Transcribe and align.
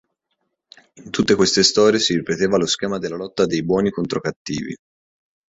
In 1.03 1.11
tutte 1.11 1.35
queste 1.35 1.61
storie 1.61 1.99
si 1.99 2.15
ripeteva 2.15 2.57
lo 2.57 2.65
schema 2.65 2.97
della 2.97 3.17
lotta 3.17 3.45
dei 3.45 3.63
"buoni 3.63 3.91
contro 3.91 4.19
cattivi". 4.19 4.75